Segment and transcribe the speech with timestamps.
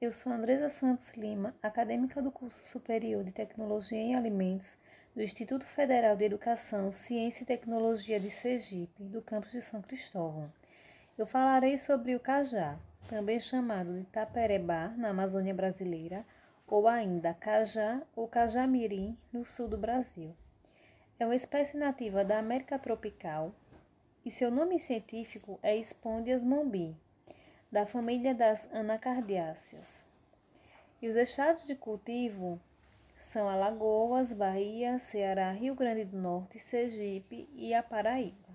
[0.00, 4.78] Eu sou Andresa Santos Lima, acadêmica do curso superior de Tecnologia em Alimentos
[5.14, 10.52] do Instituto Federal de Educação, Ciência e Tecnologia de Sergipe, do campus de São Cristóvão.
[11.18, 16.24] Eu falarei sobre o cajá, também chamado de taperebá na Amazônia brasileira,
[16.66, 20.32] ou ainda cajá ou cajamirim no sul do Brasil.
[21.18, 23.52] É uma espécie nativa da América tropical
[24.24, 26.96] e seu nome científico é Spondias mombi
[27.70, 30.04] da família das anacardiáceas.
[31.00, 32.60] E os estados de cultivo
[33.18, 38.48] são Alagoas, Bahia, Ceará, Rio Grande do Norte, Sergipe e a Paraíba.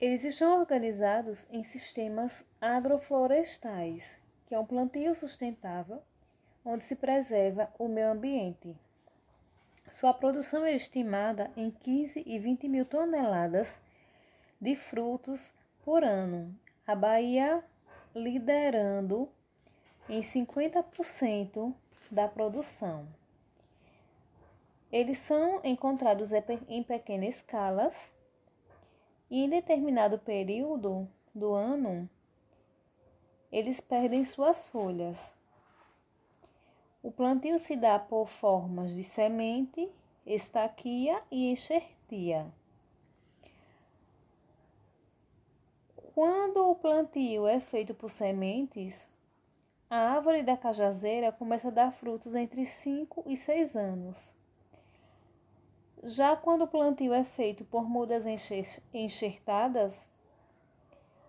[0.00, 6.02] Eles estão organizados em sistemas agroflorestais, que é um plantio sustentável
[6.64, 8.74] onde se preserva o meio ambiente.
[9.88, 13.80] Sua produção é estimada em 15 e 20 mil toneladas
[14.60, 15.52] de frutos
[15.84, 17.64] por ano a Bahia
[18.14, 19.28] liderando
[20.08, 21.74] em 50%
[22.10, 23.08] da produção.
[24.92, 26.30] Eles são encontrados
[26.68, 28.14] em pequenas escalas
[29.30, 32.08] e em determinado período do ano
[33.50, 35.34] eles perdem suas folhas.
[37.02, 39.88] O plantio se dá por formas de semente,
[40.26, 42.52] estaquia e enxertia.
[46.14, 49.10] Quando o plantio é feito por sementes,
[49.90, 54.32] a árvore da cajazeira começa a dar frutos entre 5 e 6 anos.
[56.04, 58.24] Já quando o plantio é feito por mudas
[58.92, 60.08] enxertadas,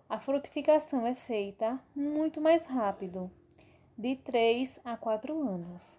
[0.08, 3.28] a frutificação é feita muito mais rápido,
[3.98, 5.98] de 3 a 4 anos.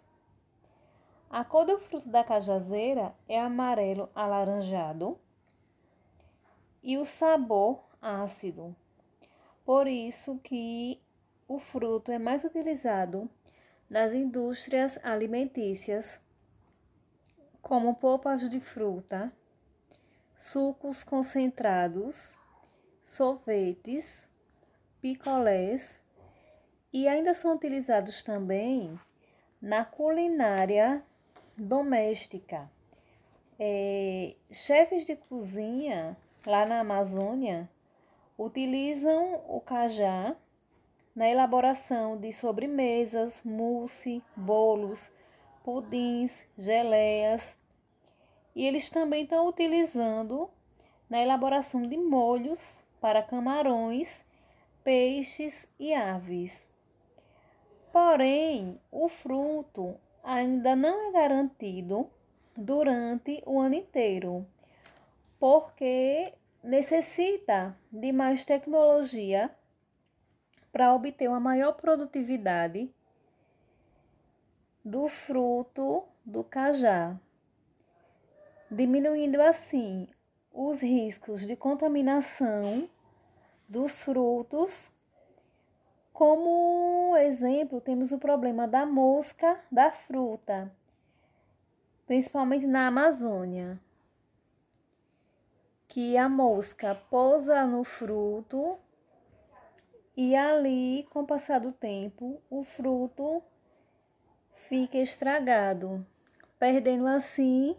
[1.30, 5.20] A cor do fruto da cajazeira é amarelo alaranjado
[6.82, 8.76] e o sabor ácido.
[9.66, 11.02] Por isso que
[11.48, 13.30] o fruto é mais utilizado
[13.90, 16.22] nas indústrias alimentícias,
[17.62, 19.32] como polpas de fruta,
[20.36, 22.38] sucos concentrados,
[23.02, 24.28] sorvetes,
[25.02, 26.02] picolés
[26.92, 29.00] e ainda são utilizados também
[29.62, 31.04] na culinária
[31.58, 32.70] doméstica.
[33.60, 37.70] É, chefes de cozinha lá na Amazônia
[38.38, 40.36] utilizam o cajá
[41.16, 45.12] na elaboração de sobremesas, mousse, bolos,
[45.64, 47.60] pudins, geleias.
[48.56, 50.50] E eles também estão utilizando
[51.10, 54.24] na elaboração de molhos para camarões,
[54.84, 56.68] peixes e aves.
[57.92, 62.08] Porém, o fruto ainda não é garantido
[62.56, 64.46] durante o ano inteiro,
[65.40, 66.34] porque
[66.64, 69.50] necessita de mais tecnologia
[70.72, 72.94] para obter uma maior produtividade
[74.84, 77.20] do fruto do cajá,
[78.70, 80.08] diminuindo assim
[80.54, 82.90] os riscos de contaminação
[83.68, 84.92] dos frutos.
[86.14, 90.72] Como exemplo, temos o problema da mosca da fruta,
[92.06, 93.80] principalmente na Amazônia
[95.98, 98.78] que a mosca pousa no fruto
[100.16, 103.42] e ali, com o passar do tempo, o fruto
[104.54, 106.06] fica estragado,
[106.60, 107.76] perdendo assim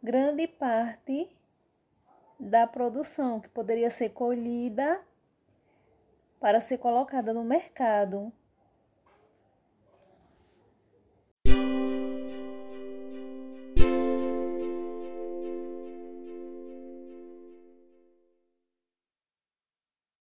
[0.00, 1.28] grande parte
[2.38, 5.00] da produção que poderia ser colhida
[6.38, 8.32] para ser colocada no mercado.